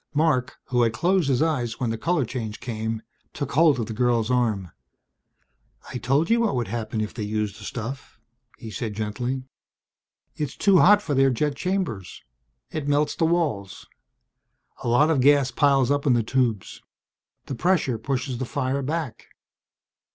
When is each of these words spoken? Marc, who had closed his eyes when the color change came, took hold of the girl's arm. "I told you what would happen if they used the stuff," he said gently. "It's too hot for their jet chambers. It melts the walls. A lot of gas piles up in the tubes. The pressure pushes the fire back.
Marc, 0.15 0.57
who 0.69 0.81
had 0.81 0.93
closed 0.93 1.29
his 1.29 1.43
eyes 1.43 1.79
when 1.79 1.91
the 1.91 1.95
color 1.99 2.25
change 2.25 2.59
came, 2.59 3.03
took 3.33 3.51
hold 3.51 3.79
of 3.79 3.85
the 3.85 3.93
girl's 3.93 4.31
arm. 4.31 4.71
"I 5.93 5.99
told 5.99 6.27
you 6.27 6.39
what 6.41 6.55
would 6.55 6.69
happen 6.69 7.01
if 7.01 7.13
they 7.13 7.21
used 7.21 7.59
the 7.59 7.63
stuff," 7.65 8.19
he 8.57 8.71
said 8.71 8.95
gently. 8.95 9.43
"It's 10.35 10.57
too 10.57 10.79
hot 10.79 11.03
for 11.03 11.13
their 11.13 11.29
jet 11.29 11.55
chambers. 11.55 12.23
It 12.71 12.87
melts 12.87 13.13
the 13.15 13.25
walls. 13.25 13.85
A 14.83 14.87
lot 14.87 15.11
of 15.11 15.21
gas 15.21 15.51
piles 15.51 15.91
up 15.91 16.07
in 16.07 16.13
the 16.13 16.23
tubes. 16.23 16.81
The 17.45 17.53
pressure 17.53 17.99
pushes 17.99 18.39
the 18.39 18.45
fire 18.45 18.81
back. 18.81 19.27